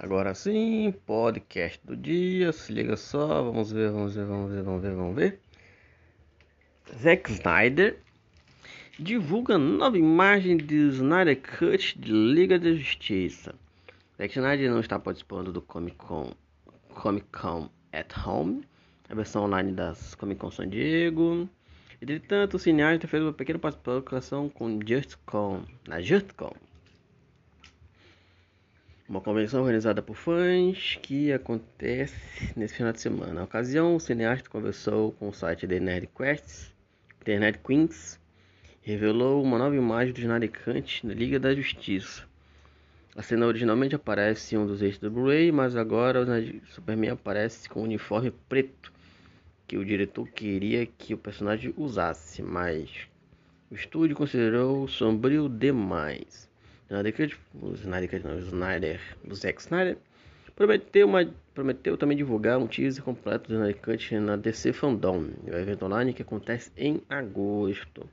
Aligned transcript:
Agora 0.00 0.32
sim, 0.32 0.94
podcast 1.06 1.80
do 1.84 1.96
dia, 1.96 2.52
se 2.52 2.72
liga 2.72 2.96
só, 2.96 3.42
vamos 3.42 3.72
ver, 3.72 3.90
vamos 3.90 4.14
ver, 4.14 4.26
vamos 4.26 4.52
ver, 4.52 4.62
vamos 4.62 4.80
ver, 4.80 4.94
vamos 4.94 5.16
ver. 5.16 5.40
Zack 7.02 7.32
Snyder 7.32 7.98
divulga 8.96 9.58
nova 9.58 9.98
imagem 9.98 10.56
de 10.56 10.76
Snyder 10.90 11.42
Cut 11.42 11.98
de 11.98 12.12
Liga 12.12 12.60
da 12.60 12.72
Justiça. 12.72 13.52
Zack 14.16 14.38
Snyder 14.38 14.70
não 14.70 14.78
está 14.78 15.00
participando 15.00 15.52
do 15.52 15.60
Comic 15.60 15.96
Con, 15.96 16.30
Comic 16.94 17.26
Con 17.32 17.68
at 17.92 18.16
Home, 18.24 18.62
a 19.08 19.16
versão 19.16 19.46
online 19.46 19.72
das 19.72 20.14
Comic 20.14 20.40
Con 20.40 20.52
San 20.52 20.68
Diego. 20.68 21.48
Entretanto, 22.00 22.54
o 22.54 22.58
cineasta 22.60 23.08
fez 23.08 23.20
uma 23.20 23.32
pequena 23.32 23.58
participação 23.58 24.48
com 24.48 24.78
JustCon, 24.78 25.64
na 25.88 26.00
JustCon 26.00 26.54
uma 29.08 29.22
convenção 29.22 29.62
organizada 29.62 30.02
por 30.02 30.14
fãs 30.14 30.98
que 31.00 31.32
acontece 31.32 32.52
nesse 32.54 32.74
final 32.74 32.92
de 32.92 33.00
semana. 33.00 33.32
Na 33.32 33.44
ocasião, 33.44 33.96
o 33.96 34.00
cineasta 34.00 34.50
conversou 34.50 35.12
com 35.12 35.30
o 35.30 35.32
site 35.32 35.66
The 35.66 35.80
Nerd 35.80 36.10
Quests, 36.14 36.74
The 37.24 37.38
Nerd 37.38 37.58
Queens, 37.66 38.20
revelou 38.82 39.42
uma 39.42 39.56
nova 39.56 39.74
imagem 39.74 40.12
do 40.12 40.20
Snaricante 40.20 41.06
na 41.06 41.14
Liga 41.14 41.40
da 41.40 41.54
Justiça. 41.54 42.28
A 43.16 43.22
cena 43.22 43.46
originalmente 43.46 43.94
aparece 43.94 44.54
em 44.54 44.58
um 44.58 44.66
dos 44.66 44.82
eixos 44.82 45.00
do 45.00 45.10
Blu-ray, 45.10 45.50
mas 45.50 45.74
agora 45.74 46.20
o 46.20 46.66
Superman 46.72 47.10
aparece 47.10 47.66
com 47.66 47.80
um 47.80 47.84
uniforme 47.84 48.30
preto 48.46 48.92
que 49.66 49.78
o 49.78 49.84
diretor 49.84 50.28
queria 50.28 50.84
que 50.84 51.14
o 51.14 51.18
personagem 51.18 51.72
usasse, 51.78 52.42
mas 52.42 52.90
o 53.70 53.74
estúdio 53.74 54.14
considerou 54.14 54.86
sombrio 54.86 55.48
demais. 55.48 56.48
Snyder 56.90 57.14
Cut, 57.14 57.38
o 57.60 57.74
Snyder 57.74 58.10
Cut 58.10 58.26
não, 58.26 58.36
o 58.36 58.38
Snyder, 58.38 59.00
o 59.28 59.34
Zack 59.34 59.60
Snyder, 59.60 59.98
prometeu, 60.56 61.06
uma, 61.06 61.28
prometeu 61.54 61.98
também 61.98 62.16
divulgar 62.16 62.58
um 62.58 62.66
teaser 62.66 63.04
completo 63.04 63.48
do 63.48 63.54
Snyder 63.54 63.80
Cut 63.80 64.14
na 64.18 64.36
DC 64.36 64.72
Fandom, 64.72 65.28
o 65.46 65.54
evento 65.54 65.84
online 65.84 66.14
que 66.14 66.22
acontece 66.22 66.72
em 66.76 67.02
agosto. 67.10 68.08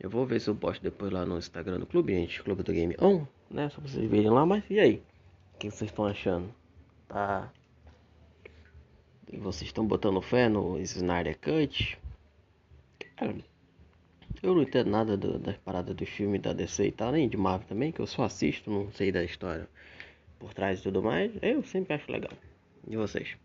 Eu 0.00 0.10
vou 0.10 0.26
ver 0.26 0.40
se 0.40 0.50
eu 0.50 0.54
posto 0.56 0.82
depois 0.82 1.12
lá 1.12 1.24
no 1.24 1.38
Instagram 1.38 1.78
do 1.78 1.86
clube, 1.86 2.12
gente, 2.12 2.42
Clube 2.42 2.62
do 2.64 2.72
Game 2.72 2.96
On, 3.00 3.24
né, 3.48 3.68
só 3.68 3.80
pra 3.80 3.88
vocês 3.88 4.10
verem 4.10 4.30
lá, 4.30 4.44
mas 4.44 4.64
e 4.68 4.80
aí? 4.80 5.02
O 5.54 5.58
que 5.58 5.70
vocês 5.70 5.90
estão 5.90 6.06
achando? 6.06 6.52
Tá... 7.06 7.52
Vocês 9.32 9.68
estão 9.68 9.86
botando 9.86 10.20
fé 10.20 10.48
no 10.48 10.76
Snyder 10.80 11.38
Cut? 11.38 11.96
Cara, 13.16 13.36
eu 14.42 14.54
não 14.54 14.62
entendo 14.62 14.90
nada 14.90 15.16
do, 15.16 15.38
das 15.38 15.56
paradas 15.58 15.94
do 15.94 16.06
filme 16.06 16.38
da 16.38 16.52
DC 16.52 16.86
e 16.86 16.92
tal, 16.92 17.12
nem 17.12 17.28
de 17.28 17.36
Marvel 17.36 17.68
também, 17.68 17.92
que 17.92 18.00
eu 18.00 18.06
só 18.06 18.24
assisto, 18.24 18.70
não 18.70 18.90
sei 18.92 19.12
da 19.12 19.22
história 19.22 19.68
por 20.38 20.54
trás 20.54 20.80
e 20.80 20.82
tudo 20.82 21.02
mais. 21.02 21.32
Eu 21.42 21.62
sempre 21.62 21.94
acho 21.94 22.10
legal. 22.10 22.32
E 22.88 22.96
vocês? 22.96 23.36